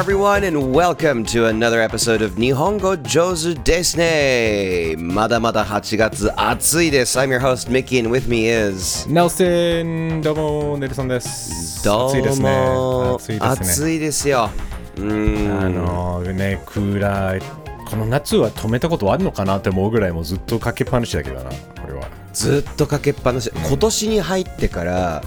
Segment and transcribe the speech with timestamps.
[0.00, 4.96] everyone, and welcome to another episode of Nihongo Jozu desu ne.
[4.96, 7.18] Mada mada 8月暑いです。
[7.18, 14.48] I'm your host Mickey, and with me is ナオセンどうもネルソンですどう暑いですねも暑いですね暑いですよ。
[14.96, 17.42] うーんあのねクーラー
[17.90, 23.52] この夏は止めたことあるのかなって思うぐらいもうずっとかけっぱなしだけどなこれはずっとかけっぱなし。
[23.54, 25.22] 今年に入ってから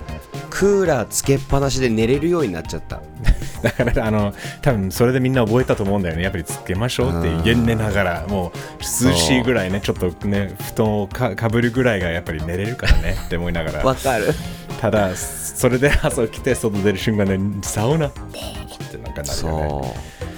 [0.54, 3.02] クーラーつけっぱなしで寝れるようになっちゃった。
[3.64, 6.22] だからあの多分それでみんな覚えたと思うんだよね。
[6.22, 13.84] やっぱりつけましょうって言いながらもう涼しいぐらいねちょっとね布団をかかぶるぐらいがやっぱり寝れるからねって思いながら。
[13.84, 14.32] わかる。
[14.80, 18.10] ただそれで朝起きて外出る瞬間でサウナ。
[18.10, 19.34] ポーってなんかなるよね。
[19.34, 19.96] そ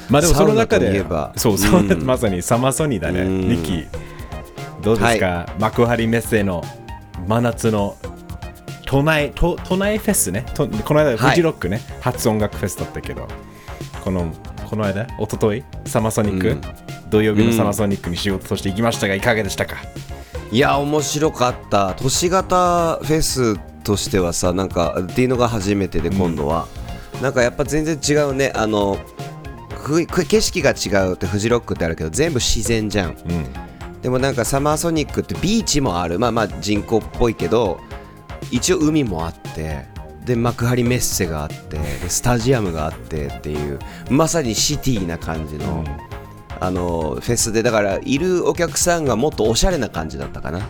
[0.09, 0.13] う。
[0.13, 1.03] まあでもその中で
[1.35, 2.03] そうサウナうん。
[2.05, 3.49] まさにサマーソニーだね、うん。
[3.49, 3.85] ミキ
[4.81, 6.63] どうですか、幕張メッセの
[7.27, 7.97] 真夏の
[8.85, 10.45] 都内都都内フェスね。
[10.53, 13.27] とこの間フジロックね、初音楽フェスだったけど。
[14.03, 14.31] この
[14.69, 15.07] この間？
[15.19, 15.63] 一昨日？
[15.85, 16.61] サマーソニック、うん。
[17.09, 19.77] 土曜日のサマーソニックに仕事として行きましたがいかがでしたか、
[20.51, 21.93] いや面白かった。
[21.95, 26.67] 都市型フェスとしてはさなんかっていうのが初めてで今度は、
[27.21, 28.51] なんかやっぱ全然違うね。
[28.55, 28.97] あの
[29.87, 33.11] 景色が違うってフジロックってあるけど全部自然じゃん。
[33.11, 34.01] うん。
[34.01, 36.19] でもなんかサマーソニックってビーチもある。
[36.19, 37.79] まあまあ人工っぽいけど
[38.51, 39.85] 一応海もあって
[40.25, 43.79] で幕張メッセがあってでスタジアムがあってっていう
[44.09, 45.83] まさにシティな感じの、
[46.59, 50.67] あのフェスでだからいるお客さんがもっとおしゃれな感じだったかな。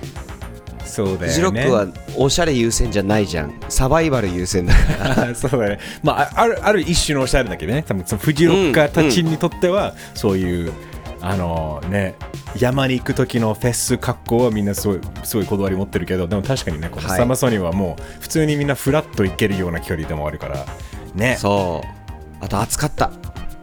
[0.85, 1.27] そうだよね。
[1.27, 3.59] フジロックはおしゃれ優先じゃないじゃん。
[3.69, 5.35] サバイバル優先だから。
[5.35, 5.79] そうだね。
[6.03, 10.73] まあ、ああるある一種のおしゃれだけどね、多分そのフジロッカーたちにとっては、そういう、
[11.27, 12.15] あのね、
[12.55, 20.65] 山に行く時のフェス格好はみんなすごいすごいこだわり持ってるけど、でも確かにね、このはいサマソニーはもう普通にみんなフラッと行けるような距離でもあるから、
[21.15, 21.35] ね。
[21.39, 23.11] そうあと暑かった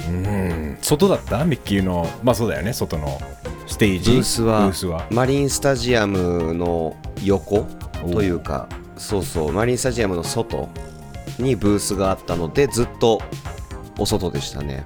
[0.09, 0.77] うん。
[0.83, 1.45] 外だった？
[1.45, 3.21] ミッキーの、まあそうだよね、外の
[3.69, 4.11] ステージ？
[4.11, 5.07] ブースはブースは。
[5.13, 7.69] マリンスタジアムの横
[8.11, 10.69] というかそうそうマリンスタジアムの外
[11.39, 13.21] にブースがあったのでずっと
[13.99, 14.83] お外でしたね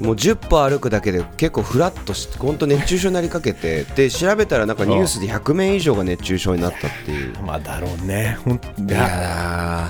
[0.00, 7.38] もう10歩歩くだけで結構フラッとして本当熱中症になりかけてで調べたらなんかニュースで100名以上が熱中症になったっていう。
[7.42, 8.38] まあだろうね。
[8.44, 9.88] ほんいいや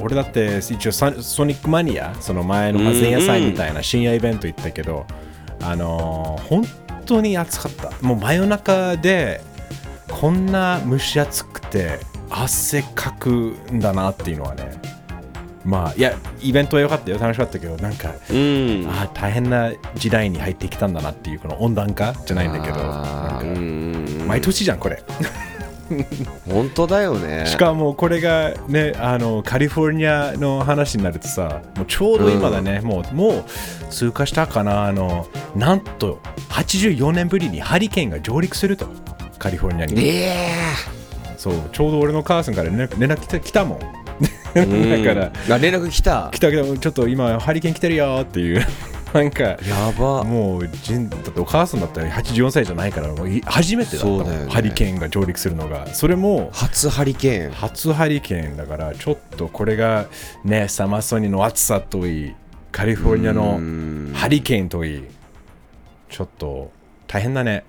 [0.00, 5.06] 俺だって一応サソニックマニアその前の前夜祭みたいな深夜イベント行ったけど、
[5.62, 6.64] あのー本
[7.06, 7.92] 当に暑かった。
[8.00, 9.42] もう真夜中で
[10.10, 12.00] こんな蒸し暑くて
[12.30, 13.30] 汗かく
[13.70, 14.72] んだなっていうのはね
[15.64, 17.18] まあいやイベントは良かったよ。
[17.18, 18.88] 楽しかったけどなんかーうん。
[18.88, 22.76] ああ大変な時代に入ってきたんだなっていうこの温暖化じゃないんだけど。
[24.26, 25.02] 毎年じゃんこれ。
[26.46, 27.46] 本当だよね。
[27.46, 33.44] しかもこれがねあのカリフォルニアの話になるとさもうちょうど今だね、もうもう
[33.90, 34.84] 通過したかな。
[34.84, 36.20] あのなんと
[36.50, 38.88] 84年ぶりにハリケーンが上陸すると。
[39.38, 40.54] カリフォルニアに、ええ。
[41.36, 43.78] そうちょうど俺の母さんから連絡来た来たもん。
[43.78, 43.93] ー、
[45.04, 45.32] だから。
[45.54, 46.30] あ連絡来た？
[46.32, 48.64] 来たけどちょっと今ハリケーン来てるよっていう。
[49.12, 49.58] なんかや
[49.98, 50.24] ば。
[50.24, 54.06] もうじんだってお母さんだったら84歳じゃないからもうい初めてだった。
[54.06, 54.46] もね。
[54.48, 55.86] ハリケーンが上陸するのが。
[55.92, 57.52] それも初ハリケーン。
[57.52, 60.06] 初ハリケーンだからちょっとこれが
[60.44, 62.34] ねサマソニの暑さといい。
[62.72, 63.60] カリフォルニアの
[64.14, 65.04] ハリケーンといい。
[66.10, 66.72] ちょっと
[67.06, 67.64] 大変だね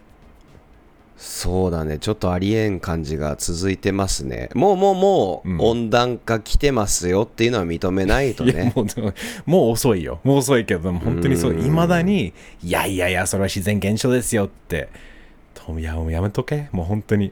[1.17, 1.97] そうだね。
[1.97, 4.49] ちょっとありえん感じが続いてますね。
[4.53, 5.61] もうもうもう、うん。
[5.61, 9.13] 温暖化来てますよっていうのは認めないといやねもうでも
[9.45, 10.19] もう遅いよ。
[10.23, 11.53] もう遅いけどでも本当にそう。
[11.53, 12.33] いまだに
[12.63, 14.89] いやいやいやそれは自然現象ですよって。
[15.53, 16.67] といやもうやめとけ。
[16.71, 17.31] もう本当に。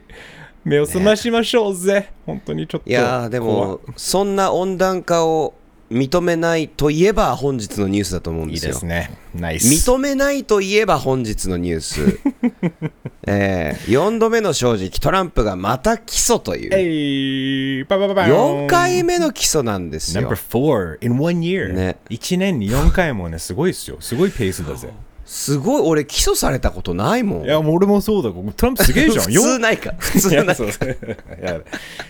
[0.64, 5.52] 目を覚ましましょうぜ、本当にちょっといやーでもそんな温暖化を
[5.94, 8.72] 認めないといえば本日のニュースだと思うんいいですよ。
[8.72, 9.16] ですね。
[9.34, 12.18] ナイス認めないといえば本日のニュース。
[13.26, 16.70] えー、4度目の正直トランプがまた起訴という。
[16.74, 20.28] えいパパパパ4回目の起訴なんですよ。
[20.28, 21.96] Number four in one year、ね。
[22.10, 23.96] 1年に4回もねすごいですよ。
[24.00, 24.88] すごいペースだぜ
[25.34, 27.44] すごい俺起訴されたことないもん。
[27.44, 28.30] いやもう俺もそうだ。
[28.30, 29.24] トランプすげえじゃん。
[29.26, 29.92] 普通ないか。
[29.98, 31.62] 普通ない いや いやい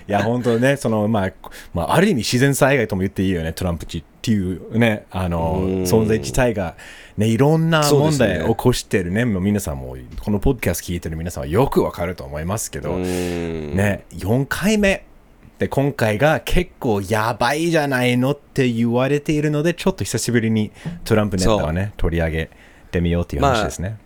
[0.09, 1.33] や本当ねその、まあ、
[1.73, 3.55] まあある意味自然災害とも言っていいよね。
[3.55, 6.75] トランプ氏っていうねあの存在自体が
[7.17, 9.25] ねいろんな問題を起こしてるね。
[9.25, 13.75] もう皆さんもこのポッドキャスト聞いてる皆さんはよくわかると思いますけど、うん。
[13.75, 15.07] ね4回目。
[15.59, 20.73] で今回が結構やばいじゃないのって言われているのでちょっと久しぶりに
[21.05, 22.51] トランプネタをね取り上げ
[22.95, 23.99] てみようっていう話ですね、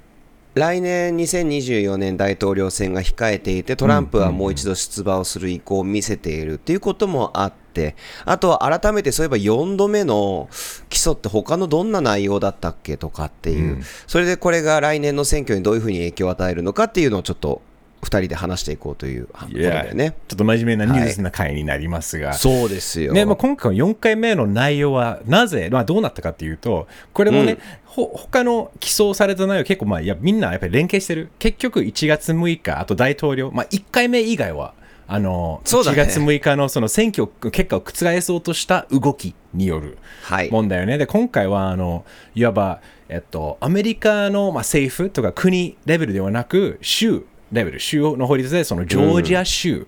[0.54, 10.48] 来年2024年大統領選が控えていてトランプはもう一度出馬をする意向を見せているっていうこともあっって、あとは改めてそういえば4度目の
[10.88, 17.62] 起訴って他のどんな内容だったっけとかっていう、それでこれが来年の選挙にどういうふうに影響を与えるのかっていうのをちょっと
[18.02, 20.14] 2人で話していこうということいやだよね。
[20.28, 23.12] ちょっと真面目なニュースな回になりますが、そうですよ。
[23.12, 34.74] ねまあ、今回の4回目の内容はなぜ、まあ、どうなったかっていうとこれもね、うんほ他の起訴された内容結構まあいやみんなやっぱり連携してる結局1月6日あと大統領、まあ、1回目以外は
[35.08, 40.50] あの1ね月6日のその選挙結果を覆そうとした動きによるはい。
[40.50, 40.98] 問題よね。
[40.98, 42.04] で、今回は、あの、
[42.34, 49.86] いわば、えっと、アメリカの、まあ、政府とか国レベルではなく、州レベル、州の法律で、そのジョージア州。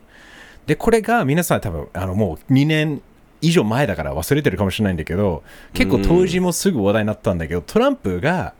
[0.66, 3.02] で、これが皆さん多分、あの、もう2年
[3.40, 5.42] 以上前だから忘れてるかもしれないんだけど、
[5.72, 8.54] 結構当時もすぐ話題になったんだけど、トランプが、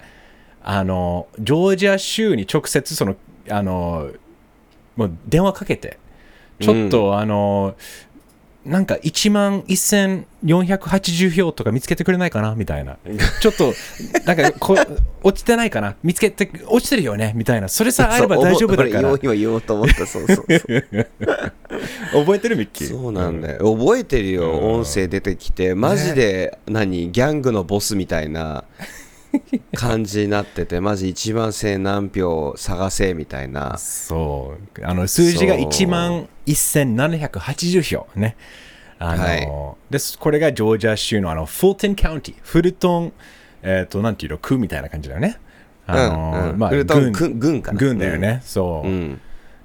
[0.62, 3.16] あの、ジョージア州に直接、その、
[3.48, 4.10] あの、
[4.96, 5.98] もう電話かけて、
[6.60, 7.74] ちょっと、あの、
[8.64, 12.98] なんか1万1480票とか見つけてくれないかなみたいな。
[13.40, 13.72] ちょっと、
[14.26, 14.76] なんかこ
[15.24, 17.32] 落ちてないかな見つけて、落ちてるよね？
[17.34, 17.68] みたいな。
[17.68, 19.18] それさえあれば大丈夫だから。
[19.22, 20.06] 今言おうと思った。
[20.06, 20.46] そうそうそう。
[22.12, 22.88] 覚えてるミッキー？
[22.90, 23.74] そうなんだよ。
[23.76, 24.58] 覚えてるよ。
[24.58, 28.64] 音声出てきて、マジで、何、ギャングのボスみたいな
[29.74, 33.76] 感じになってて、マジ1万千何票探せみたいな。
[33.78, 34.84] そう。
[34.84, 38.36] あの、数字がそう1万1780票ね。
[38.98, 40.18] あの、はです。
[40.18, 42.34] これがジョージア州のあの、フルトンカウンティ。
[42.42, 43.12] フルトン、
[43.62, 45.38] えっ、と、なんていうの、区みたいな感じだよね。
[45.86, 48.40] あの、うんうんまあ、フルトン軍軍かな軍だよね。
[48.44, 48.88] そう。
[48.88, 49.20] うん。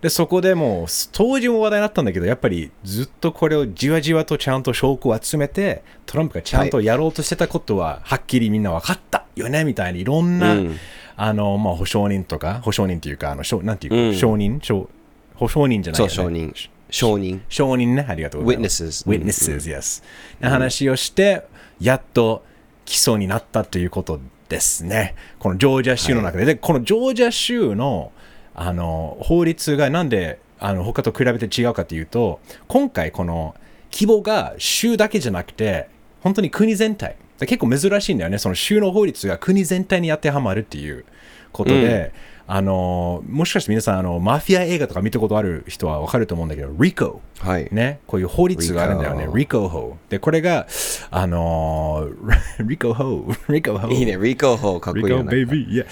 [0.05, 9.25] でそこでもう当時も話題になったんだけどやっぱりずっとこれをじわじわとちゃんと証拠を集めてトランプがちゃんとやろうとしてたことははっきりみんな分かった。
[9.35, 10.75] よねみたいにいろんな、うん。
[11.15, 14.15] あのまあ、保証人とか保証人っていうかあのなんていうか、うん。
[14.15, 14.59] 証人？
[14.61, 14.87] 証
[15.33, 16.69] 保証人じゃないそう、よね承認。
[16.91, 17.41] 承認。
[17.49, 18.05] 証人ね。
[18.07, 18.83] ありがとうございます。
[18.83, 20.03] Witnesses witnesses yes、
[20.39, 21.47] で話をして
[21.79, 22.45] やっと
[22.85, 24.19] 起訴になったということ
[24.49, 25.15] ですね。
[25.39, 28.11] このジョージア州の中で、でこのジョージア州の
[28.55, 33.55] あの法律がなんであの他と比べて違うかというと今回この
[33.91, 35.89] 規模が州だけじゃなくて
[36.21, 41.05] 本当に国全体で結構珍しいんだよねその州の法律が国全体に当てはまるっていう
[41.51, 42.13] ことで、
[42.47, 47.69] あのもしかして皆さんあのマフィア映画とか見たことある人は分かると思うんだけど RICO はい。
[47.71, 49.27] ね、こういう法律があるんだよね。
[49.27, 49.97] RICO RICO 法。
[50.09, 50.67] で、これが、
[51.11, 52.09] あの
[52.59, 53.03] ー、RICO 法。
[53.47, 53.87] RICO 法。
[53.89, 55.85] いいね、リコ法かっこいいよ RICO.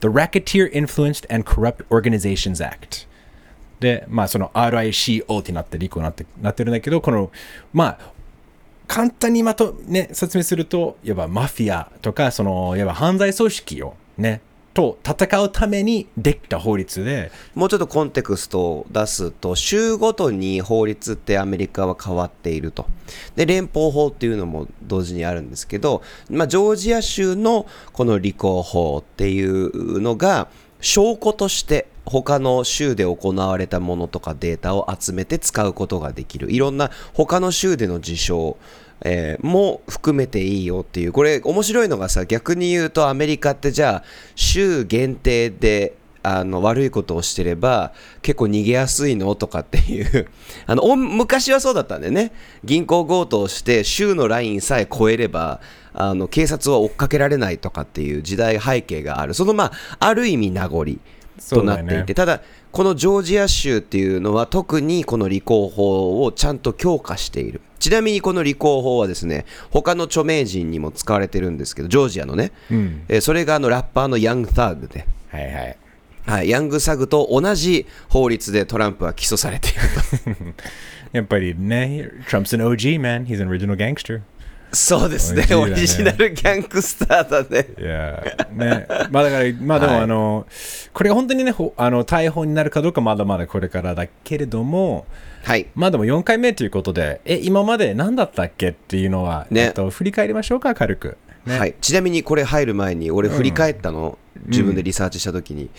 [0.00, 3.06] The Racketeer Influenced and Corrupt Organizations Act.
[3.80, 7.30] で、まあ、その RICO ってなってリコになってなってるんだけど、この、
[7.72, 7.98] まあ、
[8.86, 22.86] 簡単にまと、ね、説明すると、いわばマフィアとか、その、いわば犯罪組織をね、と戦うためにできた法律で、もうちょっとコンテクストを出すと、州ごとに法律ってアメリカは変わっていると。
[23.36, 30.48] で、連邦法っていうのも同時にあるんですけど、まあ、ジョージア州のこの履行法っていうのが、
[30.80, 36.50] 証拠として他の州で行われたものとかデータを集めて使うことができる。
[36.50, 38.56] いろんな他の州での事象、
[39.02, 41.12] えーも含めていいよっていう。
[41.12, 44.04] これ面白いのがさ、逆に言うとアメリカってじゃあ
[44.34, 50.28] 州限定であの悪いことをしてれば結構逃げやすいのとかっていう。
[50.66, 52.32] あの昔はそうだったんだよね。
[52.64, 55.60] 銀行強盗して州のラインさえ超えれば
[55.92, 59.34] あの警察は追っかけられないとかっていう時代背景がある。
[59.34, 60.84] そのまあある意味名残。
[61.48, 62.42] となっていて、ねただ
[62.72, 73.04] このジョージア州っていうのは特にこの履行法をちゃんと強化しているちなみにこの履行法はですね他の著名人にも使われてるんですけどジョージアのね、うん。
[73.08, 75.76] えーそれがあのラッパーのヤング・サーグではいはい。
[76.26, 80.54] はい、ヤングサグと同じ法律でトランプは起訴されている
[81.12, 83.26] やっぱりね、Trump's an OG, man.
[83.26, 84.20] He's an original gangster.
[84.70, 84.76] と。
[84.76, 87.66] そうですね、オねリジナルギャングスターだね。
[87.78, 88.22] いや、
[88.52, 88.86] ね。
[89.10, 90.46] まあだから、まあでも、はいあの、
[90.92, 95.06] これが本当にね、ほあの逮捕になるかどうかまだまだこれからだけれども、
[95.42, 95.66] はい。
[95.74, 101.16] まあでも4回目ということで、え、今まで何だったっけっていうのは、ねえっと、振り返りましょうか、軽く。
[101.46, 101.58] ね。
[101.58, 105.70] はい、ちなみにこれ入る前に俺振り返ったの、自分でリサーチした時に、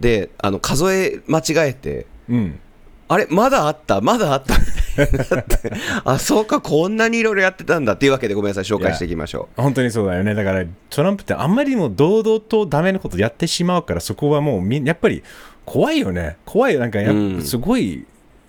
[0.00, 2.60] であの数え間違えてうん。
[3.08, 4.54] あれまだあったまだあった
[6.04, 10.34] あそうかこんなにいろいろやってたんだっていうわけでごめんなさい紹介していきましょ本当にそうだよね。
[10.34, 15.22] だから、トランプってあんまりにも堂々とダメなことやってしまうから、そこはもうみんやっぱり
[15.64, 16.36] 怖いよね。
[16.44, 16.78] 怖い。
[16.78, 18.04] なんかやっ、うんすごい、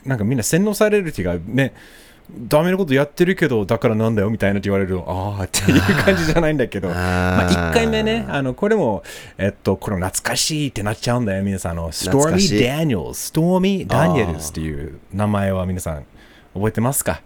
[0.05, 1.73] なんかみんな洗脳されるっていうか、ね、
[2.33, 9.03] ダメなことやってるけど、だからなんだよみたいなって言われると、ああっていう感じじゃないんだけど、 まあ、1回目ね、あのこれも、
[9.37, 11.71] えっと、これ懐かしいってなっちゃうんだよ、皆さん。
[11.73, 16.05] あの、ストーミー・ダニエルズ、ストーミー・ダニエルズっていう名前は皆さん
[16.53, 17.21] 覚えてますか？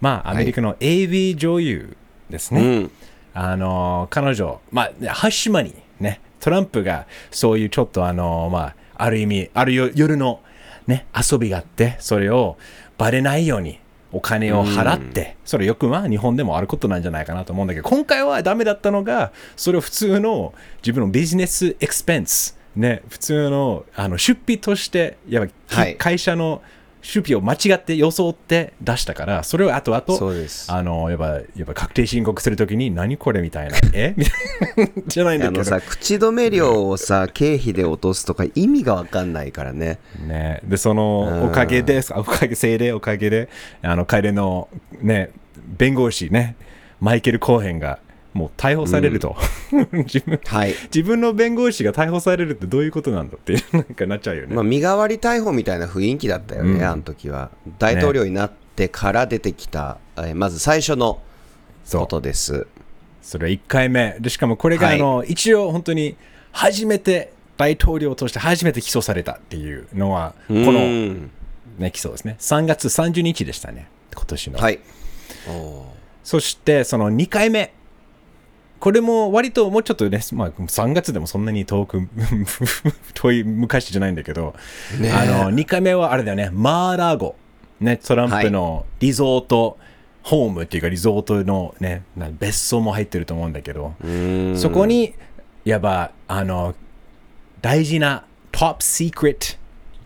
[0.00, 1.96] まあ、アメリカの AV 女優
[2.28, 2.60] ですね。
[2.60, 2.90] うん。
[3.34, 10.40] あの彼女、まあ、 hush money、ね、トランプがそういうちょっとあの、まあ、ある意味、ある夜の、
[10.86, 12.58] ね、遊びがあって、それを
[12.98, 13.78] バレないように
[14.12, 20.52] お金を払って、それよくまあ日本でもあることなんじゃないかなと思うんだけど、今回はダメだったのが、それを普通の
[20.82, 25.96] 自分のビジネスエクスペンス、ね、普通のあの出費として、やっぱはい。
[25.96, 26.60] 会社の
[27.02, 33.76] 出費を間違って装って出したから、それを後々、そうですあの、やっぱ、やっぱ確定申告するときに、何これみたいな。
[33.92, 34.14] え？
[34.16, 34.30] みた
[34.82, 35.02] いな。
[35.06, 35.60] じゃないんだけど。
[35.60, 40.60] あのさ口止め料をさ経費で落とすとか意味が分かんないからねね。
[40.64, 43.48] で、その、おかげで、おかげせいで、おかげで、
[43.82, 44.68] あの、彼の、
[45.00, 45.30] ね、
[45.76, 46.56] 弁護士ね、
[47.00, 47.98] マイケル・コーヘンが、
[48.34, 49.36] もう逮捕されると。
[49.92, 54.54] 自分、はい自分の弁護士が逮捕されるってどういうことなんだって、 なんかなっちゃうよね。
[54.54, 57.50] まあ、身代わり逮捕みたいな雰囲気だったよね、うんあの時は。
[57.78, 61.20] 大統領になってから出てきた、えーまず最初の
[61.90, 62.66] ことです。
[63.20, 64.16] それ1回目。
[64.20, 66.16] で、しかもこれが、はいあの、一応本当に
[66.52, 71.30] 初めて大統領として初めて起訴されたっていうのは、この、うん
[71.78, 72.36] ね、起訴ですね。
[72.38, 73.88] 3月30日でしたね。
[74.14, 74.58] 今年の。
[74.58, 74.80] はい。
[75.48, 75.86] お
[76.24, 77.72] そして、その2回目。
[78.82, 82.08] これも割ともうちょっとね、まあ、3月でもそんなに遠く、
[83.14, 84.56] 遠い昔じゃないんだけど、
[84.98, 87.36] ねえあの、2回目はあれだよね、マーラーゴ。
[87.78, 89.78] ね、トランプのリゾート、
[90.24, 93.94] ホームっていうかリゾートのね、な別荘も入ってると思うんだけど、
[94.56, 95.14] そこに、
[95.64, 96.74] やば、あの、
[97.60, 99.58] 大事な top secret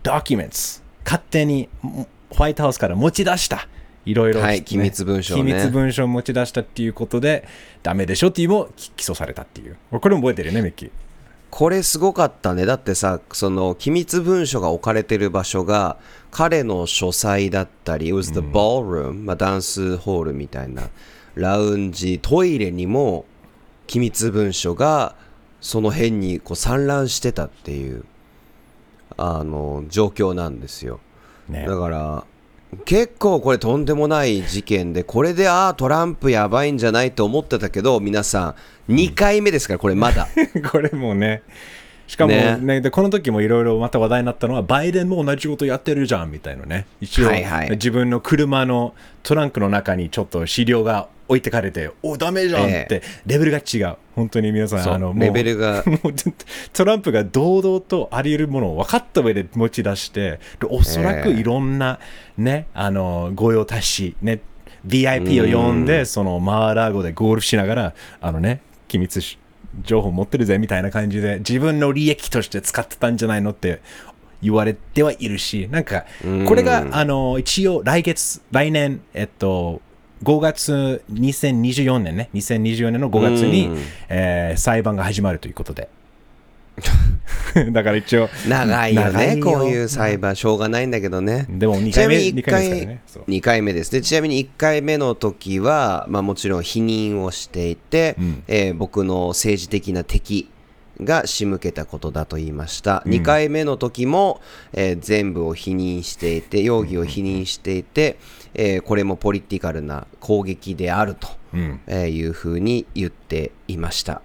[0.03, 3.67] documents 勝手にもホワイトハウスから持ち出した。
[4.07, 7.45] いろいろ、はい機密文書をね機密文書を持ち出したっていうことで、
[7.83, 9.75] ダメでしょっていうのもき起訴されたっていう。
[9.91, 10.91] これも覚えてるよね、ミッキー。
[11.49, 12.65] これすごかったね。
[12.65, 15.97] だってさ、その機密文書が置かれてる場所が、
[16.31, 20.89] 彼の書斎だったり、it was the ballroom、まあ、ダンスホールみたいな、
[21.35, 23.25] ラウンジ、トイレにも
[23.87, 25.15] 機密文書が
[25.61, 28.05] その辺にこう散乱してたっていう、
[29.17, 30.99] あの、状況なんですよ。
[31.49, 32.25] ねだから、
[32.85, 38.55] 結構これとんでもない事件で、これで、ああ、トランプやばいんじゃないと思ってたけど、皆さ
[38.89, 40.27] ん、2回目ですから、これまだ。
[40.71, 41.43] これもね。
[42.07, 46.85] しかもねねでこの時もいろいろまた話題になったのは、バイデンも同じことやってるじゃんみたいなね。
[47.01, 48.93] 一応、はいはい自分の車の
[49.23, 53.97] トランクの中にちょっと資料が置いてかれて、おダメじゃんって、レベルが違う。
[54.15, 55.83] 本当に皆さん、あの、もうレベルが。
[55.85, 56.13] もう
[56.73, 61.39] トランプが堂々とあり得るものを分かった上で持ち出して、でおそらくええ。
[61.39, 61.99] いろんな
[62.37, 64.39] ね、あの、御用達、ね、
[64.85, 69.37] VIP を呼んで、そのマーラーゴでゴールしながら、あのね、機密し
[69.83, 73.81] 情報持ってるぜみたいな感じで、自分の利益として使ってたんじゃないのって
[74.41, 76.05] 言われてはいるし、なんか、
[76.47, 79.81] これが、あの、一応来月、来年、えっと、
[80.23, 83.77] 5月2024年ね、2024年の5月にうん、
[84.09, 85.89] えー裁判が始まるということで。
[87.71, 91.45] だから一応、長いよね、こういう裁判、しょうがないんだけどね。
[91.49, 93.01] でも2ちな回目、みに2 1回回目ですからね。
[93.07, 94.01] そう二回目ですね。
[94.01, 100.49] ちなみに1回目の時は、まあ、もちろん否認をしていて、うんえー僕の政治的な敵
[101.01, 103.03] が仕向けたことだと言いました。
[103.05, 104.41] 2回目の時も、
[104.73, 108.17] えー全部を否認していて、容疑を否認していて、
[108.57, 114.21] えーこれもポリティカルな攻撃であると、うんえーいうふうに言っていました。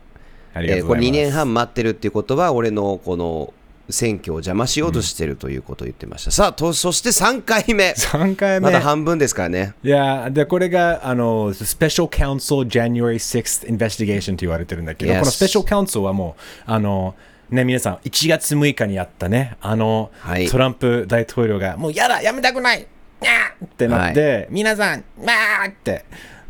[0.55, 1.11] あえーこれ2とうございます。
[1.13, 3.55] 年半待ってるっていうことは、俺のこの
[3.91, 6.31] 選挙を邪魔しようとしてるということを言ってました。
[6.31, 7.91] さあと、そして3回目。
[7.93, 8.61] 3回目。
[8.61, 9.75] まだ半分ですからね。
[9.83, 17.15] いやでこれがあの Special Counsel January 6th Investigation と言われてるんだけど、この Special Counsel はもうあの
[17.51, 22.87] ね皆さん1月6日にやったねあの、はいトランプ大統領がもうやだやめたくない
[23.23, 26.05] にゃーってなって、皆さんまーって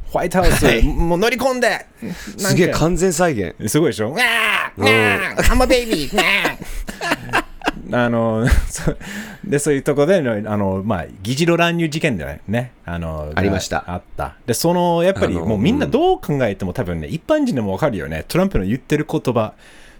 [0.06, 0.82] ホワイトハウス、はい。
[0.82, 1.86] もう乗り込んで
[2.36, 3.54] すげえ完全再現。
[3.68, 4.12] すごいでしょ？
[4.12, 7.42] わーわーハンマーベイビーわー。
[7.94, 8.96] あの そ
[9.44, 12.72] でそういうところでのあの、まあ、議事の乱入事件だよね。
[12.86, 13.84] あのありました。
[13.86, 14.34] あった。
[14.46, 18.24] でそのやっぱりもうみんなどう考えても多分ね一般人でもわかるよね。
[18.28, 19.52] トランプの言ってる言葉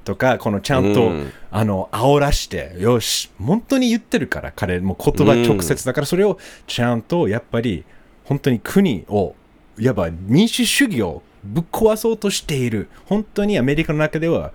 [0.05, 7.85] とかこのちゃんと、うんあの煽らしてよし本当に言ってるから彼もう言葉直接だからそれをちゃんとやっぱり
[8.25, 9.35] 本当に国を
[9.79, 14.53] いわば民主主義をぶっ壊そうとしている本当にアメリカの中では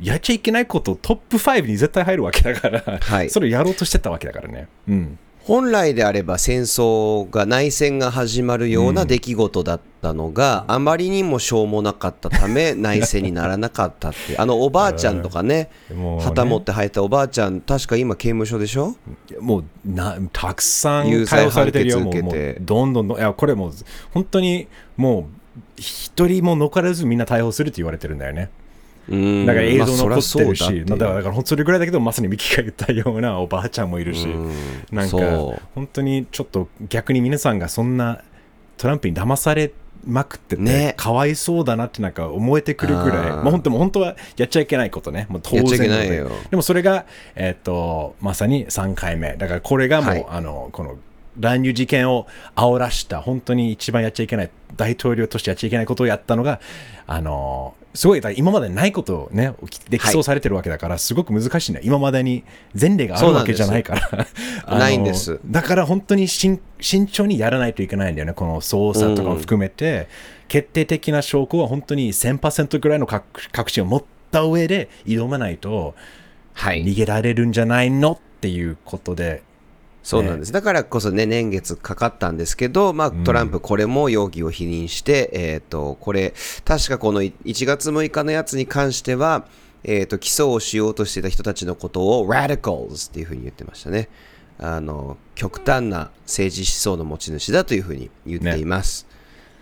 [0.00, 4.66] やっちゃいけないことトップ5に絶対入るわけだから、はいそれをやろうとしてたわけだからね。
[4.88, 5.18] うん。
[5.46, 14.40] 本来であれば戦争が内戦が始まるような出来事だったのが、あまりにもしょうもなかったため 内戦にならなかったっていう。
[14.40, 16.18] あのおばあちゃんとかねね。
[16.20, 18.96] 旗持って入ったおばあちゃん確か今刑務所でしょ？
[19.40, 21.98] もうなたくさん逮捕されてるよ。
[21.98, 22.56] 受けて。
[22.62, 23.72] どんどんどんいやこれもう
[24.14, 25.24] 本当にもう
[25.76, 28.48] 一人も残らずみんな逮捕するって言われてるんだよね。
[28.58, 28.63] うん
[29.08, 30.22] だから映像残ってる
[30.56, 34.26] し、そうだだからそれぐらいだけどまさにミキが言ったようなおばあちゃんもいるし、
[34.90, 35.16] なんか
[35.74, 38.22] 本当にちょっと逆に皆さんがそんな
[38.76, 39.72] トランプに騙され
[40.06, 40.94] まくってて、ね。
[40.96, 46.24] かわいそうだなってなんか思えてくるぐらい、あーまあ、本当本当はやっちゃいけないことね、もう当然で。
[46.50, 50.26] でもそれが、えっとまさに3回目、だからこれがもう、はい。
[50.28, 50.96] あのこの
[51.40, 56.60] 乱入事件を煽らした、本当に一番やっちゃいけない、大統領としてやっちゃいけないことをやったのが、
[57.06, 59.54] あのすごい、だ今までないことをね、
[59.88, 61.80] で起訴されてるわけだから、すごく難しいね。
[61.84, 62.42] 今までに
[62.78, 64.26] 前例があるわけじゃないから。
[64.78, 65.38] ないんです。
[65.46, 70.08] だから本当に慎慎重にやらないといけないんだよね、この捜査とかも含めて、
[70.48, 75.94] 決定的な証拠は本当に1000%ぐらいの確確信を持った上で挑まないと、
[76.52, 76.84] はい。
[76.84, 78.12] 逃げられるんじゃないの？
[78.12, 79.42] っていうことで、
[80.04, 80.52] そうなんです。
[80.52, 86.34] だからこそね、年月かかったんですけど、まあ、トランプこれも容疑を否認して、えっ、と、これ、
[86.66, 89.46] 確かこの1月6日のやつに関しては、
[89.82, 94.10] えっ、と、起訴をしようとしていた人たちのことを radicals っていうふうに言ってましたね。
[94.58, 99.06] あの、極端な政治思想の持ち主だというふうに言っています。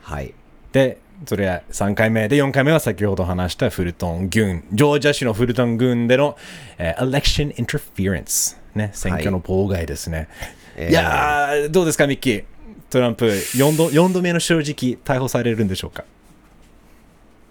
[0.03, 0.35] はい。
[0.73, 6.37] で、それは3回目で、4回目は先ほど話したフルトン郡、ジョージア州のフルトン郡での、
[6.79, 10.29] えー election interference、ね、選挙の妨害ですね。
[10.77, 12.45] えーい、やー、どうですか、ミッキー？
[12.91, 16.05] トランプ4度、4度目の正直、逮捕されるんでしょうか？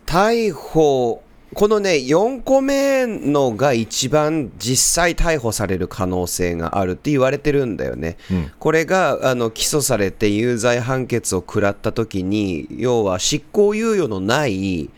[0.06, 1.24] 逮捕、
[1.54, 8.18] このね、4個目のが一番実際逮捕される可能性があるって言われてるんだよね。
[8.60, 14.90] これがあの起訴されて有罪判決を食らった時に、要は執行猶予のない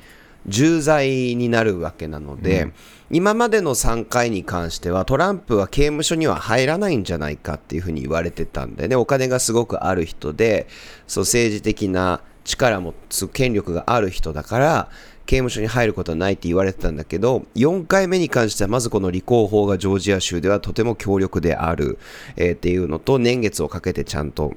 [0.45, 2.71] 重罪になるわけなので、
[3.09, 10.67] 今までの3回に関してはトランプは刑務所には入らないんじゃないかっていうふうに言われてたんでね、お金がすごくある人で、
[11.07, 14.89] そう政治的な力もつ権力がある人だから、
[15.25, 21.97] 刑務所に入ることはないって言われてたんだけど、4回目に関しては、まずこの立候補がジョージア州ではとても強力である、
[22.35, 24.53] えーっていうのと、年月をかけてちゃんと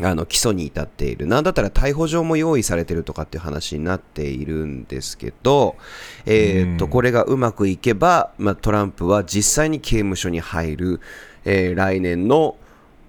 [0.00, 1.26] あの起訴に至っている。
[1.26, 5.76] なんだったら逮捕状も用意されてるとかっていう話になっているんですけど、
[6.24, 11.00] えーっと、これがうまくいけば、まあ、トランプは実際に刑務所に入る、
[11.44, 12.56] えー来年の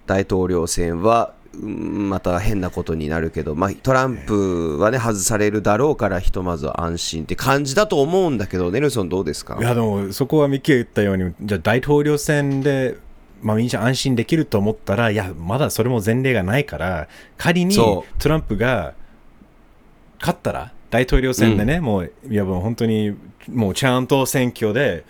[0.06, 9.56] 大統領選は、うんまた変なことになるけど、まあ、トランプはね、外されるだろうから、ひとまずは安心って感じだと思うんだけど、ネルソンどうですか？
[9.60, 12.96] いや、でも、そこはミッキーが言ったように、じゃあ大統領選で、
[13.42, 18.94] まあ、みんな安心できると思ったら、いや、まだそれも前例がないから、仮にそトランプが
[20.18, 23.14] 勝ったら、大統領選でね、もう、いや、もう本当に、
[23.52, 25.04] もうちゃんと選挙で、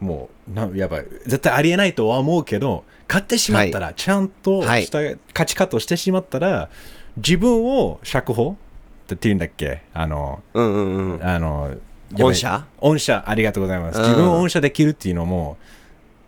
[0.00, 6.68] もう、なやばい、絶対ありえないとは思うけど、勝ってしまったら、ちゃんとはいした、勝ち方をしてしまったら、
[7.16, 8.56] 自分を釈放
[9.04, 9.82] って言うんだっけ？
[9.92, 11.24] あの、うんうんうん。
[11.26, 11.74] あの、
[12.12, 13.98] 御社御社、ありがとうございます。
[13.98, 15.56] うん自分を御社できるっていうのも、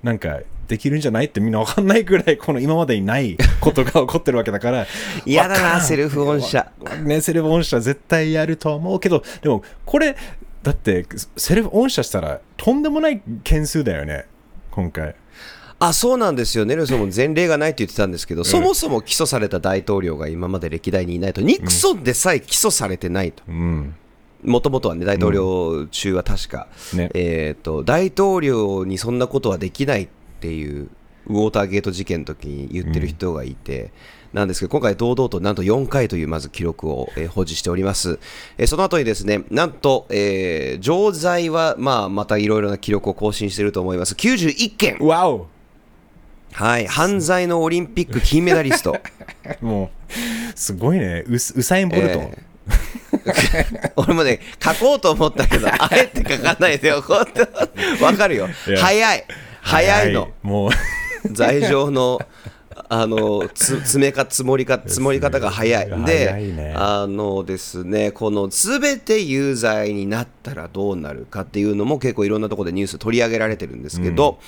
[0.02, 4.86] なんか、できるんじゃないってみんなわかんないぐらい、この今までにないことが起こってるわけだから。
[5.26, 6.70] 嫌だな、セルフ御社。
[7.02, 10.16] ね、セルフ御社絶対やるとは思うけど、でも、これ、
[10.62, 14.26] だって、セルフ御社したら、とんでもない件数だよね、
[14.70, 15.14] 今回。
[15.82, 23.94] あそうなんですよ、ネルソンも前例がないって言ってたんですけど、そもそも起訴された大統領が今まで歴代にいないと、ニクソンでさえ起訴されてないと、うん。
[24.44, 27.10] もともとはね、大統領中は確か、ね。
[27.14, 30.08] えーと、大統領にそんなことはできないっ
[30.40, 30.90] ていう、
[31.28, 33.92] ウォーターゲート事件の時に言ってる人がいて、
[34.32, 38.18] なんですけど、今回堂々となんと4回というまず記録を、えー保持しております。
[38.58, 44.14] えーその後にですね、なんと、えー錠剤は、まあ、またいろいろな記録を更新していると思います。
[44.14, 45.46] 91件わお
[46.52, 48.96] はい、犯罪のオリンピック金メダリスト。
[49.60, 51.24] もう、すごいね。
[51.28, 52.18] ウスウサイン・ボルト。
[52.18, 52.50] え
[53.96, 57.04] 俺もね、書こうと思ったけど、 あえて書かないでよ、
[58.00, 59.24] わかるよ早い。
[59.62, 60.30] 早いの。
[60.42, 60.70] もう、
[61.32, 62.20] 罪状の、
[62.88, 65.90] あの、つ 詰めか、積もりか、積もり方が早い。
[65.90, 74.38] 早で、いねあのですね、このすべて有罪になったらどうなるかっていうのも結構いろんなところでニュース取り上げられてるんですけど、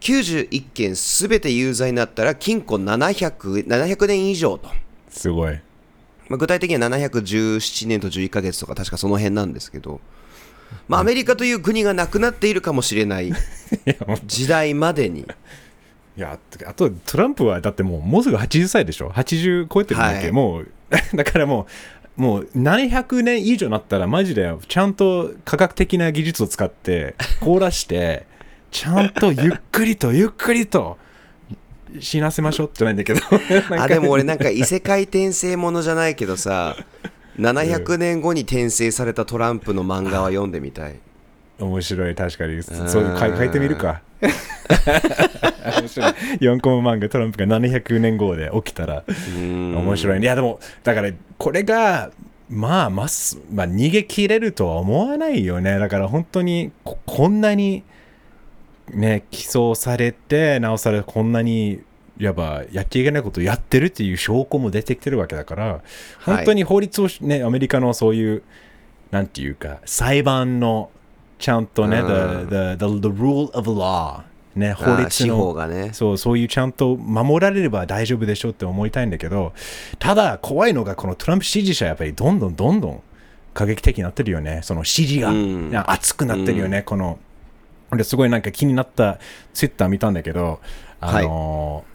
[0.00, 4.68] 91件すべて有罪になったら禁錮700、700年以上と。
[5.08, 5.58] すごい。
[6.28, 10.00] まあ、具体的には717年と11ヶ月とか確かその辺なんですけど、
[10.88, 13.32] まあ、アメリカという国がなくなっているかもしれない
[14.26, 15.26] 時代までに
[16.16, 20.32] いやあとトランプはだってもうもうすぐ80歳でしょ？80超えてるんだっけ、はい。
[20.32, 20.68] もう
[21.14, 21.66] だからも
[22.16, 28.26] うもう何百年以上なったらマジでちゃんと科学的な技術を使って凍らして
[28.70, 30.98] ちゃんとゆっくりとゆっくりと
[31.98, 33.20] 死なせましょうってないんだけど。
[33.78, 36.76] あでも俺なんか異世界転生ものじゃないけどさ
[37.38, 40.94] 700年後に転生されたトランプの漫画は読んでみたい。
[41.58, 42.62] 面白い確かに。
[42.62, 44.02] そう書いてみるか
[45.80, 46.12] 面白い。
[46.40, 49.04] 4コマ漫画トランプが700年後で起きたら
[49.36, 50.24] 面面白いね。
[50.24, 52.10] いやでもだからこれが
[52.48, 55.78] まあます、まあ、逃げ切れるとは思わないよね。
[55.78, 57.82] だから本当にここんなに
[58.92, 61.80] ね起訴されてなおさらこんなに
[62.18, 65.80] やばやっちゃいけないことをやってるっていう証拠も出てきてるわけだから
[66.24, 68.42] 本当に法律をしねアメリカのそういう
[69.10, 70.90] なんていうか裁判の
[71.38, 72.48] ちゃんとね、うん。
[72.48, 74.22] the, the, the, the rule of law
[74.56, 75.90] ね法律のがね。
[75.92, 79.52] そうそういうちゃんと守られれば大丈夫でしょって思いたいんだけど
[79.98, 83.02] ただ怖いのがこのトランプ支持者やっぱりどんどんどんどん
[83.54, 84.60] 過激的になってるよね。
[84.62, 85.70] その支持が、うん。
[85.86, 87.18] 熱くなってるよね、この。
[87.92, 89.18] 俺すごいなんか気になった
[89.52, 90.60] ツイッター見たんだけど
[91.00, 91.94] あのー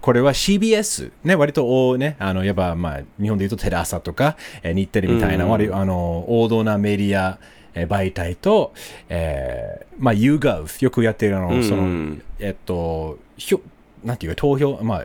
[0.00, 5.50] これは CBS、ね、割とお、ね、あのやっぱまあ日本でいうとテレ朝とか、えー日テレみたいな、うん。
[5.50, 7.38] 割あの王道なメディア、
[7.78, 8.72] えー媒体と、
[9.08, 11.64] えーまあ、YouGov よくやってるあの、うん。
[11.64, 13.60] そのえっとひょ
[14.04, 15.04] なんていうか投票まあ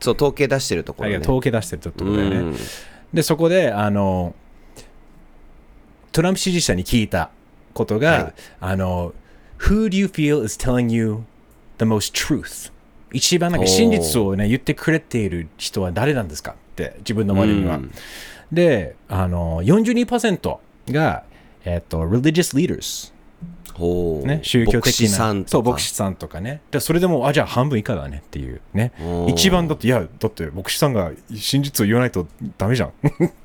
[0.00, 1.18] そう統計出してるところね。
[1.18, 2.56] 統計出してるところだよね、うん。
[3.12, 4.34] でそこであの
[6.12, 7.30] トランプ支持者に聞いた
[7.74, 8.34] ことが、はい。
[8.60, 9.14] あの
[9.60, 11.24] Who do you feel is telling you
[11.78, 12.72] the most truth?
[13.12, 17.76] 一番なんか真実をね言ってくれている人は誰なんですかって自分の周りには。
[17.76, 17.92] うん。
[18.52, 21.24] で、あの42%が、
[21.64, 23.12] えっと religious leaders
[23.80, 25.32] ほうね、宗教的な。
[25.32, 26.60] んそう牧師さんとかね。
[26.70, 28.60] でそれでもあじゃあ半分以下だねっていう。
[28.74, 28.92] ね。
[29.26, 32.26] 一番だっていやだって牧師さんが真実を言わないと
[32.58, 32.92] ダメじゃん。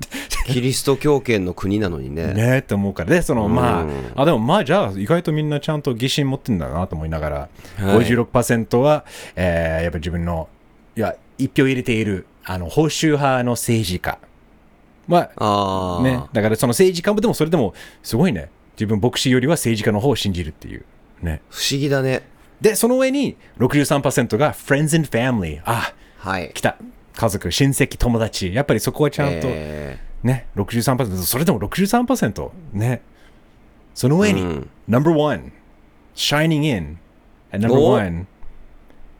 [0.46, 2.32] キリスト教圏の国なのにね。
[2.34, 3.10] ねって思うから。
[3.10, 3.90] でそのまうん。
[4.14, 7.48] ああでもまあじゃあ意外とみんなちゃんと疑心持ってんだなと思いながら、
[7.78, 8.06] はい。
[8.06, 10.48] 56%は、えーやっぱ自分の
[10.96, 14.18] いや一票入れているあの保守派の政治家
[15.08, 18.50] はああ、ねだからその政治家もでもそれでもすごいね。
[18.74, 20.84] 自分牧師よりは政治家の方を信じるっていう。
[21.22, 21.40] ね。
[21.50, 22.22] 不思議だね。
[22.60, 26.50] でその上に63%が friends and family あはい。
[26.52, 26.76] 来た。
[27.14, 28.52] 家族親戚友達。
[28.52, 33.00] やっぱりそこはちゃんと、えね、63%、それでも63%、ね。
[33.94, 34.70] その上に、うん。
[34.88, 35.52] number one,
[36.14, 36.98] shining in,
[37.52, 38.26] at number お one,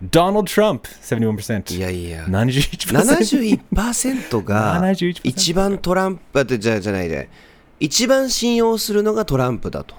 [0.02, 1.62] Donald Trump, 71%。
[1.62, 3.60] ーいやいや71%。
[3.70, 7.28] 71%が71%一番トランプあじゃじゃないで
[7.80, 9.94] 一番信用するのがトランプだと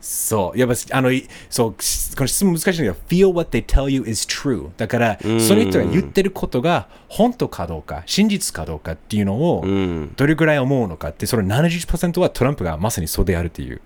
[0.00, 0.58] そう。
[0.58, 4.70] やっぱ、あの、いそう、しこの質問難しいんだけど、feel what they tell you is true。
[4.76, 13.80] だから、その人が言ってることが本当かどうか、真実かどうかっていうのを、うんどれぐらい思うのかって、その70%はトランプがまさにそうであるっていう。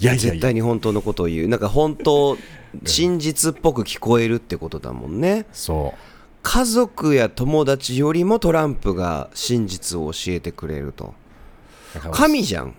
[0.00, 0.40] いや絶や。
[0.40, 2.36] 対に本当のことを言うなんか本当
[2.84, 6.00] 真実っぽく聞こえるってことだもんねそう。
[6.42, 11.14] 家族や友達よりもトランプが真実を教えてくれると
[12.12, 12.74] 神じゃん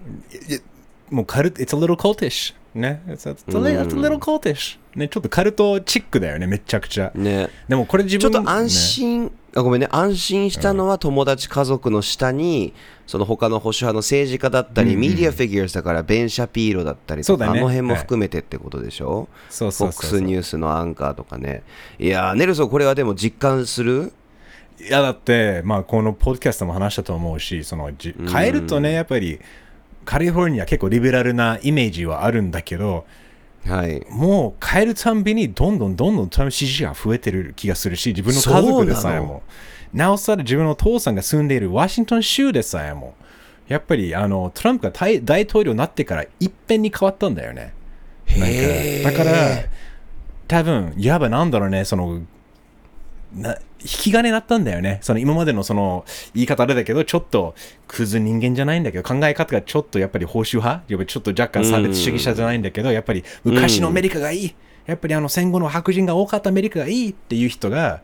[1.10, 2.56] もうカルト、it's a little cultish.
[2.74, 3.02] ね。
[3.06, 4.80] It's a, it's a, little- it's a little cultish.
[4.96, 7.12] ね、ちょっとカルトチックだよね、めちゃくちゃ。
[7.14, 9.88] ねでもこれ自分ちょっと安心、あごめんね。
[9.92, 12.74] 安心したのは友達家族の下に
[13.06, 20.20] その他の保守派の政治家だったり、メディアフィギュアスだからベン・シャピーロだったりとか、あの辺も含めてってことでしょ、そうそうそうそう。
[20.20, 21.64] FOX ニュースのアンカーとかね。
[22.00, 24.14] いやーネルソンこれはでも実感する？
[24.80, 29.40] いやだって、まあ、このポッドキャストも話したと思うし、そのじ変えるとね、やっぱり
[30.06, 33.06] カリフォルニア結構リベラルなイメージはあるんだけど、
[33.66, 39.44] はいもう変えるたんびにどんどんどんどんトランプ支持者が増えてる気がするし、自分の家族でさえも。
[39.94, 43.14] なおさら自分のお父さんが住んでいるワシントン州でさえも、
[43.68, 47.74] やっぱりあのトランプが大大統領になってからいっぺんに変わったんだよね。
[49.04, 49.32] だから、
[50.48, 52.22] 多分やばなんだろうね、その、
[53.36, 55.00] な引き金になったんだよね。
[55.02, 57.56] その今までのその言い方あれだけど、ちょっと
[57.88, 68.02] クズ人間じゃないんだけど、考え方がちょっとやっぱり保守派、やっぱりちょっと若干差別主義者じゃないんだけど、やっぱり昔のアメリカがいい、やっぱりあの戦後の白人が多かったアメリカがいいっていう人が、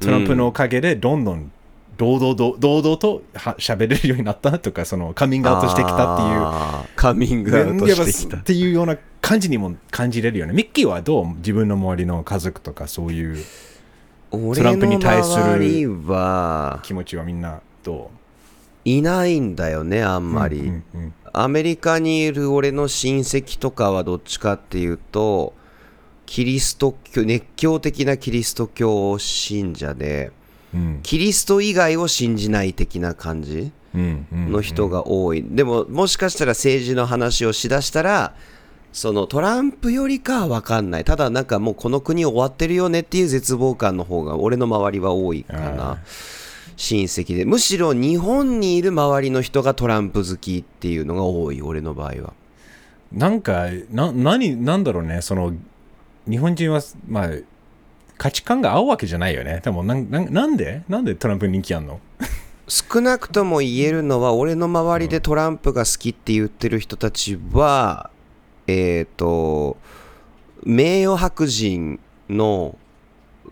[0.00, 1.52] トランプのおかげでどんどん
[1.96, 6.96] 堂々と堂々とは喋れるようになったとか、そのカミングアウトしてきたっていう。
[6.96, 10.52] カミングアウトしてきたやっていうような感じにも感じれるよね。
[10.52, 11.34] ミッキーはどう？
[11.36, 13.44] 自分の周りの家族とかそういう俺
[14.54, 15.60] トランプに対する
[16.82, 18.10] 気持ちはみんなど
[18.84, 25.52] いないんだよねあんうまり、うんうんアメリカにいる俺の親戚とかはどっちかっていうと
[26.26, 30.30] キリスト教熱狂的なキリスト教信者で
[30.74, 31.00] うん。
[31.02, 34.52] キリスト以外を信じない的な感じうんうん。
[34.52, 38.34] の人が多い、でももしかしたら政治の話をしだしたら
[38.94, 41.04] そのトランプよりかは分かんない。
[41.04, 45.98] ただなんかもうこの国終わってるよねっていう絶望感の方が俺の周りは多いかな。
[46.76, 47.44] 親戚で。
[47.44, 52.34] むしろ日本にいる周りの人がトランプ好きっていうのが多い俺の場合は。
[53.12, 55.22] なんかな何なんだろうね。
[55.22, 55.52] その
[56.30, 57.30] 日本人はまあ
[58.16, 59.60] 価値観が合うわけじゃないよね。
[59.64, 60.84] でもなんなんなんで？
[60.88, 61.98] なんでトランプ人気あんの？
[62.68, 68.10] 少なくとも言えるのは俺の周りでトランプが好きって言ってる人たちは
[68.66, 69.76] えっ、と
[70.64, 72.78] 名誉白人の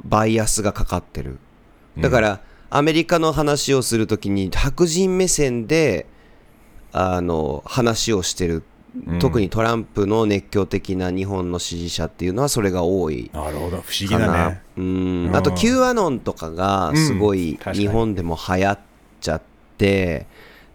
[0.04, 1.38] バイアスがかかってる。
[1.98, 6.06] だから、アメリカの話をするときに白人目線で
[6.92, 8.62] あの話をしてる。
[9.20, 13.30] 特にトランプの熱狂的な日本の支持者っていうのはそれが多い。
[13.32, 13.78] なるほど。
[13.78, 14.62] 不思議だね。
[14.76, 14.84] うん。
[15.28, 15.36] うん。
[15.36, 18.78] あと Q アノンとかがすごい日本でも流行っ
[19.22, 19.42] ちゃっ
[19.78, 20.26] て、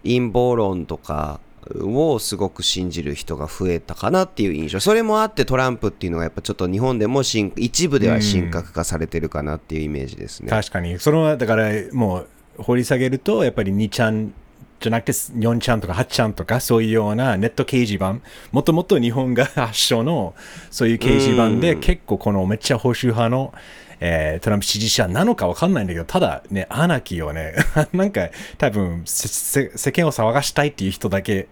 [0.02, 1.38] 陰謀論とか
[1.82, 4.80] をすごく信じる人が増えたかなっていう印象。
[4.80, 10.98] それもあってトランプっていうのがやっぱちょっと日本でも一部では神格化されてるかなっていうイメージですね、確かに。
[10.98, 12.26] それはだからも
[12.58, 14.32] う掘り下げるとやっぱり2ちゃん
[14.80, 18.20] じゃなくて4ちゃんとか8ちゃんとかそういうようなネット掲示板。
[18.52, 20.34] もともと日本が発祥の
[20.70, 21.80] そういう掲示板でうん。
[21.80, 23.52] 結構このめっちゃ保守派の、
[24.00, 27.54] えートランプ支持者なのかわかんないんだけどただねアナキーをね
[27.92, 31.46] なんか多分世間を騒がしたいっていう人だけっ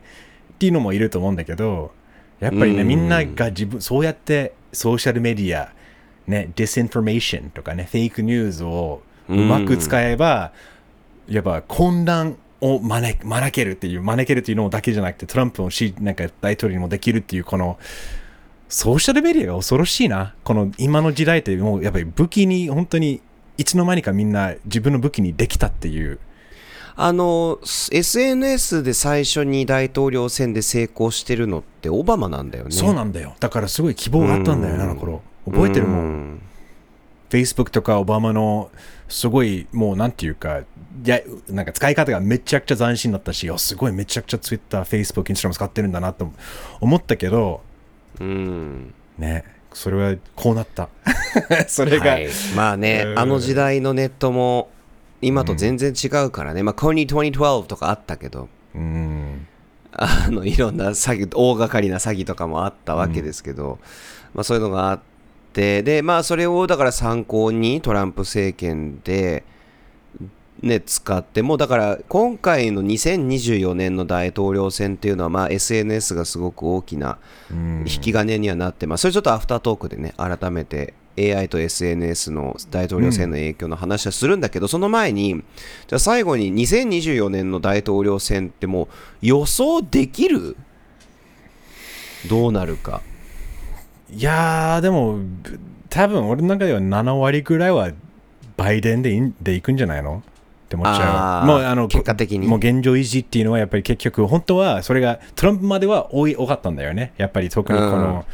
[0.59, 1.93] ていうのもいると思うんだけど
[2.39, 2.89] やっぱりねうん。
[2.89, 5.71] みんなが自分そうやってソーシャルメディア
[6.27, 10.53] ね、 disinformation とかね、フェイクニュースをうまく使えば、
[11.29, 12.37] やっぱ混乱
[12.75, 17.79] を招く招けるっていう、招けるっていうのだけじゃなくて、トランプをしなんか大統領にもできるっていう、この
[18.69, 20.35] ソーシャルメディアが恐ろしいな。
[20.45, 23.21] この今の時代ってもうやっぱり武器に本当に
[23.59, 26.19] いつの間にかみんな自分の武器にできたっていう。
[26.99, 33.35] あの SNS で最初に大統領選で成功してるのってオバマなんだよねそうなんだよ。
[33.39, 35.23] だからすごい希望があったんだよね、あの頃。
[35.45, 36.33] 覚えてるもん。
[36.37, 36.43] ん
[37.29, 38.71] Facebook とかオバマの
[39.09, 40.63] すごいもうなんていうか、
[41.05, 46.31] いや、なんか使い方がめちゃくちゃ斬新だったし、あすごいめちゃくちゃ Twitter、Facebook、Instagram 使ってるんだなと
[46.81, 47.63] 思ったけど、
[48.21, 48.95] うん。
[49.19, 50.89] ね、それはこうなった。
[51.69, 53.19] それが、はい、まあね、うん。
[53.19, 54.71] あの時代のネットも
[55.21, 59.47] 今と全然違うからね、まあ、コニー2012とかあったけど、うん、
[59.93, 63.79] あのいろんな詐欺、大掛かりな詐欺とかもあったわけですけど、
[64.35, 65.01] まあ、そういうのがあっ
[65.53, 69.45] て、で、まあ、それをだから参考にトランプ政権で、
[70.63, 77.19] ね、使って、もうだから今回の2024年の大統領選っていうのは、まあ、SNS がすごく大きな
[77.51, 79.03] うん引き金にはなってます。
[79.03, 85.43] それちょっとアフタートークでね、改めて AI と SNS の大統領選の影響の話はするんだけど、その前に、
[85.87, 88.89] じゃあ最後に2024年の大統領選ってもう
[89.21, 90.57] 予想できる？
[92.29, 93.03] どうなるか。
[94.11, 97.91] いやー、でも、ぶ多分俺の中では7割ぐらいは
[98.57, 100.23] バイデンでいんでいくんじゃないの？
[100.67, 101.47] って思っちゃう。
[101.47, 107.13] もうあの結果的にもう現状維持っていうのはやっぱり結局、本当はそれがトランプまでは多い多かったんだよね。
[107.17, 108.25] やっぱり特にこの、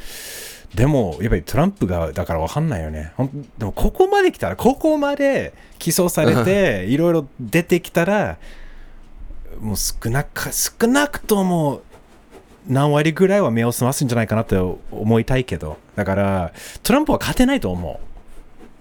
[0.74, 3.12] でもやっぱりトランプがだから分かんないよね。
[3.58, 8.38] でもここまで来たら、ここまで起訴されて、いろいろ出てきたら、
[9.60, 11.82] もう少なく少なくとも
[12.66, 14.56] 何割ぐらいは目を澄ますんじゃないかなって
[14.90, 18.11] 思いたいけど、だからトランプは勝てないと思う。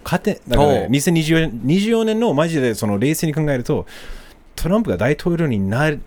[0.04, 3.86] 勝てだから、ねおう、2024年 ,24 年のマジでその冷静に考えると、
[4.56, 6.00] トランプが大統領になる、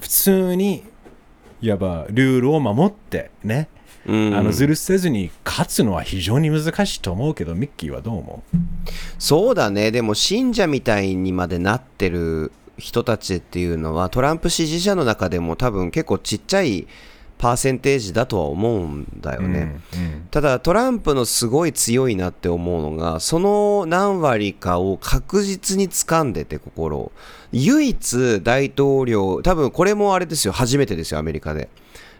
[0.00, 0.84] 普通に、
[1.60, 3.68] いわばルールを守ってね、
[4.06, 4.34] うん。
[4.36, 8.58] あのずるせずに勝つのは非常に難しいと思うけど、ミッキーはどう思う？
[9.18, 16.86] そうだね、でも信者みたいにまでなってる人たちっていうのは、トランプ支持者の中でも多分結構ちっちゃい
[17.38, 19.80] パーセンテージだとは思うんだよね。
[19.94, 27.12] うんただトランプのすごい強いなって思うのがその何割かを確実に掴んでて心を。
[27.52, 30.52] 唯一大統領多分これもあれですよ。
[30.52, 31.68] 初めてですよアメリカで。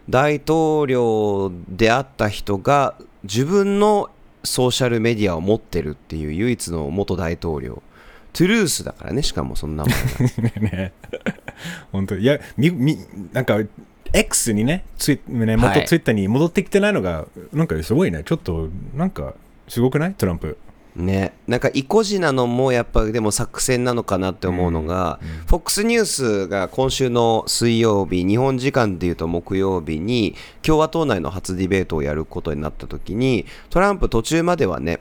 [0.09, 4.09] 大統領であった人が自分の
[4.43, 7.83] ソーシャルメディアを持ってるっていう唯一の元大統領。
[8.33, 9.93] トゥルースだからねしかもそんなもん
[10.63, 10.93] ね、
[11.91, 12.97] 本当いやみみ
[13.33, 13.57] なんか
[14.13, 15.57] X にねツイ、ね、はい。
[15.57, 18.23] 元ツイッターに戻ってきてないのが、なんかすごいね。
[18.25, 19.33] ちょっとなんか
[19.67, 20.13] すごくない？
[20.13, 20.57] トランプ。
[20.95, 34.99] ね、なんか意固地なのもやっぱでも作戦なのかなって思うのが、FOX ニュースが今週の水曜日日本時間でいうと木曜日に共和党内の初ディベートをやることになった時にトランプ途中まではね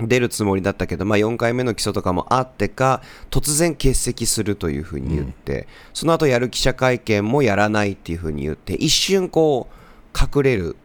[0.00, 10.76] 出るつもりだったけど、まあ、4回目の起訴とかもあってか突然欠席するというふうに言って、うん、その後やる記者会見もやらないっていうふうに言って一瞬こう隠れる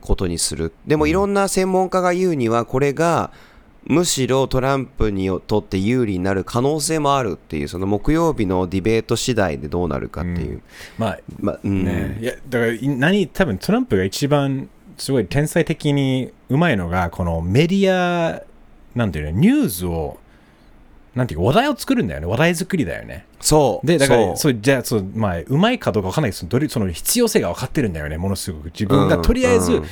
[0.00, 0.72] ことにする。
[0.86, 3.32] でもいろんな専門家が言うにはこれが
[3.84, 10.62] むしろトランプにとって有利になる可能性もあるっていうその木曜日のディベート次第でどうなるかっていう、うん、
[10.98, 12.18] まあ、まあうん、ね。
[12.20, 14.68] いやだから何多分トランプが一番
[15.00, 18.42] すごい天才的にうまいのがこのメディア
[18.94, 20.18] なんていうのニュースを
[21.14, 22.26] なんていうか話題を作るんだよね。
[22.26, 23.26] 話題作りだよね。
[23.40, 23.86] そう。
[23.86, 24.54] でだからそう。
[24.54, 28.18] じゃあそうまあうまいかどうかわかんないけどその必要性が分かってるんだよね。
[28.18, 29.84] ものすごく自分がとりあえず、うん、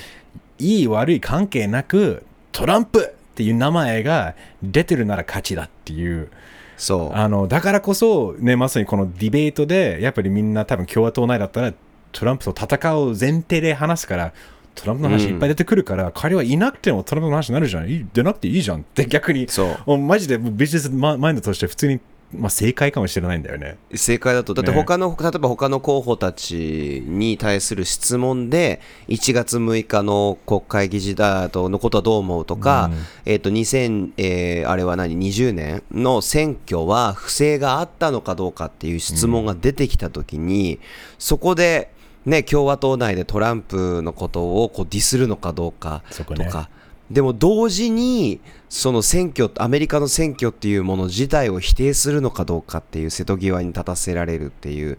[0.59, 6.31] いい悪い関係なくトランプっていう名前が出てるなら勝ちだっていう。
[6.77, 7.17] そう。
[7.17, 11.73] あのだからこそねまさにこのディベートでやっぱりみんな多分共和党内だったら
[12.13, 14.33] トランプと戦う前提で話すから
[14.81, 18.11] トランプの話いっぱい出てくるから、うん、彼はいなくてもトランプの話になるじゃん。
[18.13, 19.49] 出なくていいじゃんって逆に。
[19.49, 19.99] そう。
[19.99, 22.01] マジでビジネスマインドとして普通に
[22.35, 23.79] まあ、正解かもしれないんだよね。
[23.95, 24.53] 正解だと。
[24.53, 40.81] だって他の、ね、例えば他の候補たちに対する質問で1月6日の国会議事だとのことはどう思うとか、うん、えっ、ー、と2000、えー、あれは何？20年の選挙は不正があったのかどうかっていう質問が出てきたときに、うん、
[41.19, 41.91] そこで
[42.29, 46.69] ね、共和党内でトランプのことをこうディスるのかどうかとか、ね、
[47.11, 54.99] でも同時にその選挙アメリカの選挙っていうもの自体を否定するのかどうかっていう瀬戸際に立たせられるっていう。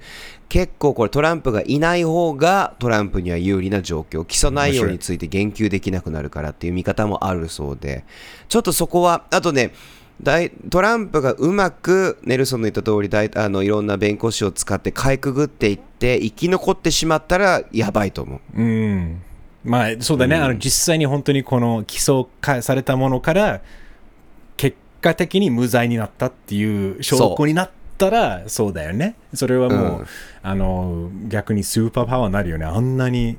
[0.49, 4.25] 結構これトランプがいない方がトランプには有利な状況。
[4.25, 8.03] 起訴内容について言及できなくなるからっていう見方もあるそうで。
[8.47, 9.71] ちょっとそこはあとね
[10.69, 18.61] トランプがうまくネルソンの言った通り大あのいろんな弁護士を使ってかいくぐっていって生き残ってしまったらやばいと思う。
[18.61, 19.21] うん。
[19.63, 23.61] まあそうだね、うん、あの実際に本当にこの起訴されたものから
[24.57, 29.15] 結果的に無罪になったっていう証拠になったらそうだよね。
[29.33, 30.05] それはもう、うん、
[30.43, 32.65] あの逆にスーパーパワーになるよね。
[32.65, 33.37] あんなに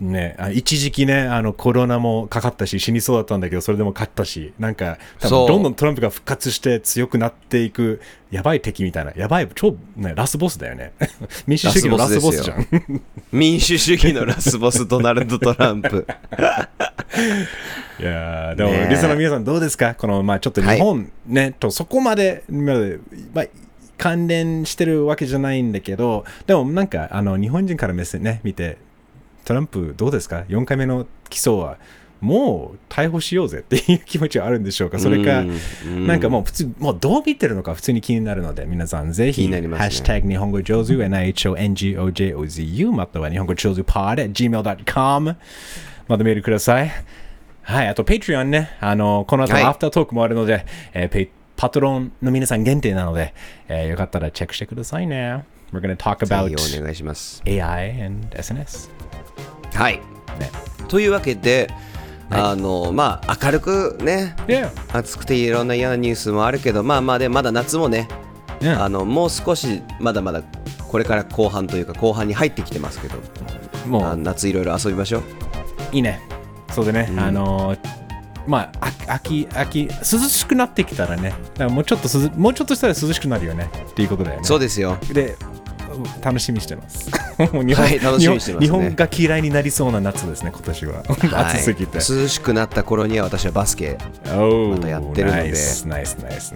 [0.00, 8.00] ね、一時期ねあのコロナもかかったし死にそうだったんだけどそれでも勝ったしなんか多分どんどんトランプが復活して強くなっていく
[8.32, 10.92] やばい敵みたいなやばい超、ね、ラスボスだよね。
[11.46, 12.66] 民主主義のラスボスじゃん。
[13.30, 16.04] 民主主義のラスボスドナルド・トランプ。
[18.00, 19.94] いやでも、ね、リスナーの皆さんどうですか？
[19.94, 23.44] この、まあ、ちょっと日本ね、はい、とそこまで、まあ、
[23.96, 28.78] 関連してるわけじゃないんだけどでもなんかあの日本人から目線ね見て
[29.44, 31.78] トランプどうですか ?4 回目の起訴は
[32.20, 34.98] もう逮捕しようぜっていう気持ちはあるんでしょうか？
[34.98, 35.44] それか、
[35.84, 45.36] なんかもう普通、もうどう見てるのか普通に気になるので、皆さんぜひ、ね、ハッシュタグ日本語上手、NIHONGOJOZU、または日本語上手 pod at gmail.com
[46.08, 46.90] またメールください。
[47.62, 53.34] はい、あと Patreon ね、あの、この後アフタートークもあるので、はい、えー、パトロンの皆さん限定なので、
[53.68, 55.44] えー、よかったらチェックしてくださいね。
[55.72, 56.50] We're going to talk about
[57.46, 58.90] AI and SNS.
[59.74, 60.00] はい、
[60.38, 60.50] ね、
[60.88, 61.70] というわけで、
[62.30, 64.70] あのまあ明るくね、yeah.
[64.96, 68.08] 暑くていろんな嫌なニュースもあるけどまあまあでまだ夏もね.
[68.78, 70.42] あのもう少しまだまだ
[70.88, 73.16] これから後半というか後半に入ってきてますけど
[73.86, 74.16] もう。
[74.16, 75.22] 夏いろいろ遊びましょう。
[75.92, 76.20] いいね。
[76.72, 77.76] そうでね、うん、あの
[78.46, 81.34] まあ秋秋涼しくなってきたらね
[81.68, 83.70] もうちょっと涼もうちょっとしたら涼しくなるよね。
[83.90, 84.44] っていうことだよね。
[84.44, 84.96] そうですよ。
[85.12, 85.36] で
[86.22, 95.52] 楽しみしてます日本、はい、楽しみしてます、ね、日本が嫌いになりそうな夏ですね今年は、はい、暑すぎて涼しくなった頃には私はバスケまたやってるので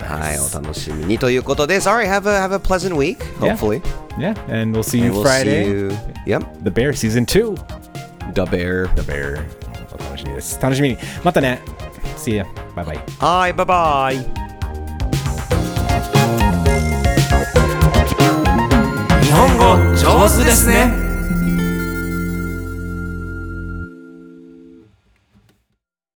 [0.04, 3.82] はいお楽しみにということで Sorry have a, have a pleasant week hopefully
[4.18, 4.62] yeah, yeah.
[4.62, 7.54] and we'll see you and Friday we'll see you, yep The Bear Season 2
[8.34, 9.44] The Bear The Bear
[9.92, 11.60] お楽しみです楽しみにまたね
[12.16, 14.47] See ya bye bye はいバ
[19.28, 21.07] 日本語上手ですね。